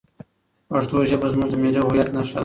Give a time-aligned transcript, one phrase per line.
[0.69, 2.39] پښتو ژبه زموږ د ملي هویت نښه ده.